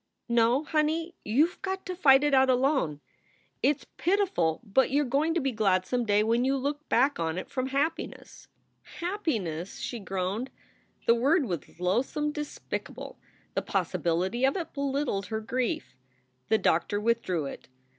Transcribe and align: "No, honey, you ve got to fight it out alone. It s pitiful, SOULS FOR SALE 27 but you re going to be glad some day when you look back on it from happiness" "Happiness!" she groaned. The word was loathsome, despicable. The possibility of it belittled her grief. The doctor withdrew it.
"No, 0.27 0.63
honey, 0.63 1.13
you 1.23 1.45
ve 1.47 1.57
got 1.61 1.85
to 1.85 1.95
fight 1.95 2.23
it 2.23 2.33
out 2.33 2.49
alone. 2.49 3.01
It 3.61 3.77
s 3.81 3.85
pitiful, 3.97 4.25
SOULS 4.25 4.33
FOR 4.33 4.63
SALE 4.63 4.73
27 4.73 4.73
but 4.73 4.89
you 4.89 5.03
re 5.03 5.09
going 5.09 5.33
to 5.35 5.39
be 5.39 5.51
glad 5.51 5.85
some 5.85 6.05
day 6.05 6.23
when 6.23 6.43
you 6.43 6.57
look 6.57 6.89
back 6.89 7.19
on 7.19 7.37
it 7.37 7.51
from 7.51 7.67
happiness" 7.67 8.47
"Happiness!" 9.01 9.77
she 9.77 9.99
groaned. 9.99 10.49
The 11.05 11.13
word 11.13 11.45
was 11.45 11.79
loathsome, 11.79 12.31
despicable. 12.31 13.19
The 13.53 13.61
possibility 13.61 14.43
of 14.43 14.57
it 14.57 14.73
belittled 14.73 15.27
her 15.27 15.39
grief. 15.39 15.95
The 16.49 16.57
doctor 16.57 16.99
withdrew 16.99 17.45
it. 17.45 17.67